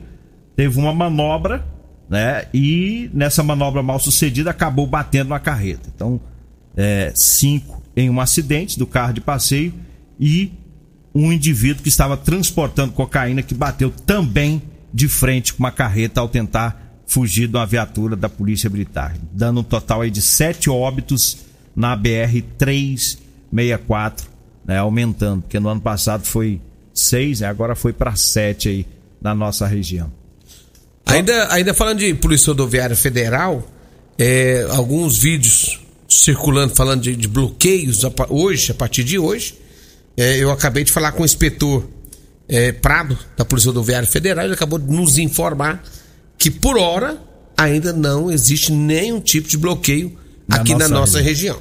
Teve 0.56 0.78
uma 0.80 0.94
manobra, 0.94 1.66
né? 2.14 2.46
E 2.54 3.10
nessa 3.12 3.42
manobra 3.42 3.82
mal 3.82 3.98
sucedida 3.98 4.52
acabou 4.52 4.86
batendo 4.86 5.30
na 5.30 5.40
carreta. 5.40 5.90
Então, 5.96 6.22
é, 6.78 7.12
cinco 7.16 7.82
em 7.96 8.08
um 8.08 8.22
acidente 8.22 8.78
do 8.78 8.86
carro 8.86 9.14
de 9.14 9.20
passeio 9.20 9.74
e 10.20 10.52
um 11.14 11.34
indivíduo 11.34 11.82
que 11.82 11.90
estava 11.90 12.16
transportando 12.16 12.94
cocaína 12.94 13.42
que 13.42 13.56
bateu 13.56 13.90
também 13.90 14.62
de 14.94 15.08
frente 15.08 15.54
com 15.54 15.64
uma 15.64 15.72
carreta 15.72 16.22
ao 16.22 16.30
tentar 16.30 17.02
fugir 17.08 17.48
de 17.48 17.58
uma 17.58 17.66
viatura 17.66 18.16
da 18.16 18.30
Polícia 18.30 18.70
Militar, 18.70 19.16
dando 19.32 19.62
um 19.62 19.64
total 19.64 20.02
aí 20.02 20.12
de 20.12 20.22
sete 20.22 20.70
óbitos 20.70 21.40
na 21.76 21.96
BR 21.96 22.44
364, 22.60 24.30
né, 24.64 24.78
aumentando, 24.78 25.42
porque 25.42 25.60
no 25.60 25.68
ano 25.68 25.82
passado 25.82 26.24
foi 26.26 26.62
seis, 26.94 27.40
né, 27.40 27.48
agora 27.48 27.76
foi 27.76 27.92
para 27.92 28.16
sete 28.16 28.70
aí 28.70 28.86
na 29.20 29.34
nossa 29.34 29.66
região. 29.66 30.12
Ainda, 31.06 31.54
ainda 31.54 31.74
falando 31.74 32.00
de 32.00 32.14
Polícia 32.14 32.48
Rodoviária 32.48 32.96
Federal, 32.96 33.68
é, 34.18 34.66
alguns 34.72 35.18
vídeos 35.18 35.80
circulando 36.08 36.76
falando 36.76 37.02
de, 37.02 37.16
de 37.16 37.28
bloqueios 37.28 38.06
a 38.06 38.12
hoje, 38.30 38.72
a 38.72 38.76
partir 38.76 39.04
de 39.04 39.18
hoje. 39.18 39.58
É, 40.16 40.38
eu 40.38 40.52
acabei 40.52 40.84
de 40.84 40.92
falar 40.92 41.12
com 41.12 41.24
o 41.24 41.26
inspetor 41.26 41.88
é, 42.48 42.72
Prado, 42.72 43.18
da 43.36 43.44
Polícia 43.44 43.70
Rodoviária 43.70 44.08
Federal, 44.08 44.46
ele 44.46 44.54
acabou 44.54 44.78
de 44.78 44.92
nos 44.92 45.18
informar 45.18 45.84
que 46.38 46.52
por 46.52 46.78
hora 46.78 47.18
ainda 47.58 47.94
não 47.94 48.32
existe 48.32 48.72
nenhum 48.72 49.20
tipo 49.20 49.48
de 49.48 49.58
bloqueio 49.58 50.18
Na 50.48 50.58
aqui 50.58 50.74
na 50.74 50.88
nossa 50.88 50.94
nossa 50.94 51.22
região. 51.22 51.58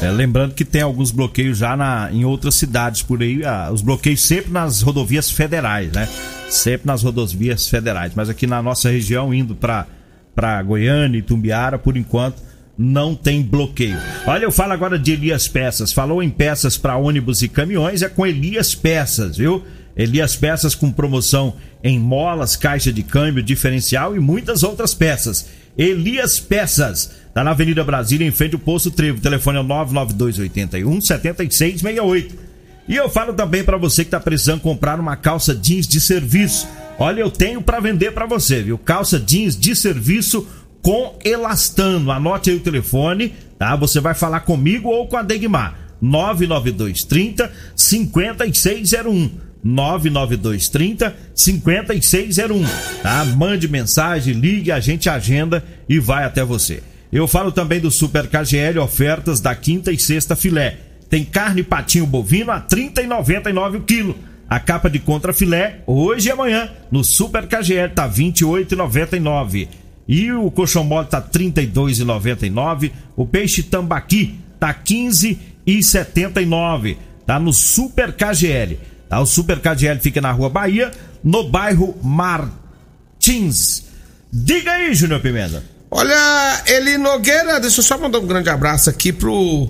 É, 0.00 0.10
lembrando 0.10 0.54
que 0.54 0.64
tem 0.64 0.80
alguns 0.80 1.10
bloqueios 1.10 1.58
já 1.58 1.76
na, 1.76 2.10
em 2.10 2.24
outras 2.24 2.54
cidades 2.54 3.02
por 3.02 3.20
aí, 3.20 3.44
ah, 3.44 3.70
os 3.70 3.82
bloqueios 3.82 4.22
sempre 4.22 4.50
nas 4.50 4.80
rodovias 4.80 5.30
federais, 5.30 5.92
né? 5.92 6.08
Sempre 6.52 6.86
nas 6.86 7.02
rodovias 7.02 7.66
federais, 7.66 8.12
mas 8.14 8.28
aqui 8.28 8.46
na 8.46 8.62
nossa 8.62 8.90
região, 8.90 9.32
indo 9.32 9.56
para 9.56 10.62
Goiânia 10.62 11.18
e 11.18 11.22
Tumbiara, 11.22 11.78
por 11.78 11.96
enquanto 11.96 12.42
não 12.76 13.14
tem 13.14 13.42
bloqueio. 13.42 13.96
Olha, 14.26 14.44
eu 14.44 14.52
falo 14.52 14.74
agora 14.74 14.98
de 14.98 15.12
Elias 15.12 15.48
Peças. 15.48 15.94
Falou 15.94 16.22
em 16.22 16.28
peças 16.28 16.76
para 16.76 16.98
ônibus 16.98 17.40
e 17.40 17.48
caminhões, 17.48 18.02
é 18.02 18.08
com 18.08 18.26
Elias 18.26 18.74
Peças, 18.74 19.38
viu? 19.38 19.64
Elias 19.96 20.36
Peças 20.36 20.74
com 20.74 20.92
promoção 20.92 21.56
em 21.82 21.98
molas, 21.98 22.54
caixa 22.54 22.92
de 22.92 23.02
câmbio, 23.02 23.42
diferencial 23.42 24.14
e 24.14 24.20
muitas 24.20 24.62
outras 24.62 24.92
peças. 24.92 25.48
Elias 25.76 26.38
Peças, 26.38 27.12
tá 27.32 27.42
na 27.42 27.52
Avenida 27.52 27.82
Brasília, 27.82 28.26
em 28.26 28.30
frente 28.30 28.56
ao 28.56 28.60
Poço 28.60 28.90
Trevo. 28.90 29.16
O 29.16 29.22
telefone 29.22 29.56
é 29.56 29.60
o 29.62 29.64
99281 29.64 31.00
7668. 31.00 32.51
E 32.88 32.96
eu 32.96 33.08
falo 33.08 33.32
também 33.32 33.62
para 33.62 33.76
você 33.76 34.04
que 34.04 34.10
tá 34.10 34.20
precisando 34.20 34.60
comprar 34.60 34.98
uma 34.98 35.16
calça 35.16 35.54
jeans 35.54 35.86
de 35.86 36.00
serviço. 36.00 36.68
Olha, 36.98 37.20
eu 37.20 37.30
tenho 37.30 37.62
para 37.62 37.80
vender 37.80 38.12
para 38.12 38.26
você, 38.26 38.62
viu? 38.62 38.76
Calça 38.76 39.18
jeans 39.18 39.56
de 39.56 39.74
serviço 39.74 40.46
com 40.82 41.16
elastano. 41.24 42.10
Anote 42.10 42.50
aí 42.50 42.56
o 42.56 42.60
telefone, 42.60 43.34
tá? 43.58 43.76
Você 43.76 44.00
vai 44.00 44.14
falar 44.14 44.40
comigo 44.40 44.88
ou 44.88 45.06
com 45.06 45.16
a 45.16 45.22
Degmar. 45.22 45.78
99230 46.00 47.50
5601. 47.76 49.30
99230 49.62 51.14
5601. 51.34 52.64
Tá? 53.02 53.24
Mande 53.24 53.68
mensagem, 53.68 54.34
ligue, 54.34 54.72
a 54.72 54.80
gente 54.80 55.08
agenda 55.08 55.64
e 55.88 56.00
vai 56.00 56.24
até 56.24 56.44
você. 56.44 56.82
Eu 57.12 57.28
falo 57.28 57.52
também 57.52 57.78
do 57.78 57.90
Super 57.90 58.26
KGL, 58.26 58.78
ofertas 58.80 59.38
da 59.40 59.54
quinta 59.54 59.92
e 59.92 59.98
sexta 59.98 60.34
filé. 60.34 60.78
Tem 61.12 61.24
carne 61.26 61.62
patinho 61.62 62.06
bovino 62.06 62.50
a 62.50 62.56
R$ 62.56 62.64
30,99 62.70 63.76
o 63.76 63.82
quilo. 63.82 64.16
A 64.48 64.58
capa 64.58 64.88
de 64.88 64.98
contra 64.98 65.34
filé, 65.34 65.82
hoje 65.86 66.30
e 66.30 66.32
amanhã, 66.32 66.70
no 66.90 67.04
Super 67.04 67.46
KGL 67.46 67.90
tá 67.94 68.06
R$ 68.06 68.14
28,99. 68.14 69.68
E 70.08 70.32
o 70.32 70.50
colchão 70.50 70.82
mole 70.82 71.08
tá 71.08 71.18
R$ 71.18 71.26
32,99. 71.30 72.92
O 73.14 73.26
peixe 73.26 73.62
tambaqui 73.62 74.40
tá 74.58 74.68
R$ 74.68 74.76
15,79. 74.86 76.96
Tá 77.26 77.38
no 77.38 77.52
Super 77.52 78.14
KGL. 78.14 78.78
Tá? 79.06 79.20
O 79.20 79.26
Super 79.26 79.60
KGL 79.60 80.00
fica 80.00 80.22
na 80.22 80.32
Rua 80.32 80.48
Bahia, 80.48 80.92
no 81.22 81.46
bairro 81.46 81.94
Martins. 82.02 83.84
Diga 84.32 84.72
aí, 84.72 84.94
Júnior 84.94 85.20
Pimenta. 85.20 85.62
Olha, 85.90 86.62
Eli 86.66 86.96
Nogueira, 86.96 87.60
deixa 87.60 87.80
eu 87.80 87.84
só 87.84 87.98
mandar 87.98 88.18
um 88.18 88.26
grande 88.26 88.48
abraço 88.48 88.88
aqui 88.88 89.12
pro, 89.12 89.68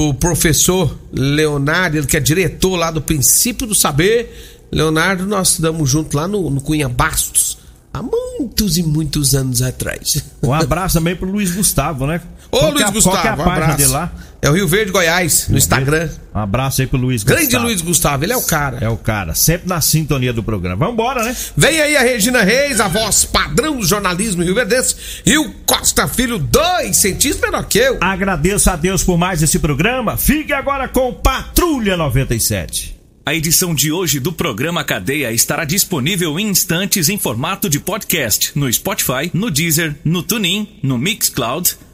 pro 0.00 0.14
professor 0.14 0.98
Leonardo, 1.12 2.06
que 2.06 2.16
é 2.16 2.20
diretor 2.20 2.74
lá 2.74 2.90
do 2.90 3.02
Princípio 3.02 3.66
do 3.66 3.74
Saber. 3.74 4.64
Leonardo, 4.72 5.26
nós 5.26 5.50
estudamos 5.50 5.90
junto 5.90 6.16
lá 6.16 6.26
no, 6.26 6.48
no 6.48 6.60
Cunha 6.62 6.88
Bastos 6.88 7.58
há 7.92 8.02
muitos 8.02 8.78
e 8.78 8.82
muitos 8.82 9.34
anos 9.34 9.60
atrás. 9.60 10.22
Um 10.42 10.54
abraço 10.54 10.98
também 10.98 11.14
pro 11.14 11.30
Luiz 11.30 11.54
Gustavo, 11.54 12.06
né? 12.06 12.22
Ô, 12.50 12.58
Qual 12.58 12.70
Luiz 12.72 12.76
que 12.78 12.82
é 12.82 12.86
a- 12.86 12.90
Gustavo, 12.90 13.14
qual 13.16 13.22
que 13.22 13.28
é 13.28 13.30
a 13.30 13.36
um 13.46 13.50
abraço. 13.50 13.76
dele 13.78 13.88
lá? 13.90 14.12
É 14.42 14.48
o 14.48 14.54
Rio 14.54 14.66
Verde, 14.66 14.90
Goiás, 14.90 15.48
no 15.50 15.58
Instagram. 15.58 16.08
Um 16.34 16.38
abraço 16.38 16.80
aí 16.80 16.86
pro 16.86 16.98
Luiz 16.98 17.22
Grande 17.22 17.42
Gustavo. 17.44 17.64
Luiz 17.66 17.82
Gustavo, 17.82 18.24
ele 18.24 18.32
é 18.32 18.36
o 18.38 18.42
cara. 18.42 18.78
É 18.80 18.88
o 18.88 18.96
cara, 18.96 19.34
sempre 19.34 19.68
na 19.68 19.82
sintonia 19.82 20.32
do 20.32 20.42
programa. 20.42 20.86
Vambora, 20.86 21.22
né? 21.22 21.36
Vem 21.54 21.78
aí 21.78 21.94
a 21.94 22.00
Regina 22.00 22.42
Reis, 22.42 22.80
a 22.80 22.88
voz 22.88 23.26
padrão 23.26 23.76
do 23.76 23.86
jornalismo 23.86 24.42
rio 24.42 24.54
verdense, 24.54 24.96
e 25.26 25.36
o 25.36 25.52
Costa 25.66 26.08
Filho, 26.08 26.38
dois 26.38 26.96
centímetros 26.96 27.42
menor 27.42 27.64
que 27.64 27.78
eu. 27.78 27.98
Agradeço 28.00 28.70
a 28.70 28.76
Deus 28.76 29.04
por 29.04 29.18
mais 29.18 29.42
esse 29.42 29.58
programa. 29.58 30.16
Fique 30.16 30.54
agora 30.54 30.88
com 30.88 31.12
Patrulha 31.12 31.94
97. 31.98 32.96
A 33.26 33.34
edição 33.34 33.74
de 33.74 33.92
hoje 33.92 34.18
do 34.18 34.32
programa 34.32 34.82
Cadeia 34.82 35.30
estará 35.30 35.66
disponível 35.66 36.40
em 36.40 36.48
instantes 36.48 37.10
em 37.10 37.18
formato 37.18 37.68
de 37.68 37.78
podcast 37.78 38.52
no 38.54 38.72
Spotify, 38.72 39.30
no 39.34 39.50
Deezer, 39.50 39.94
no 40.02 40.22
TuneIn, 40.22 40.66
no 40.82 40.96
Mixcloud, 40.96 41.76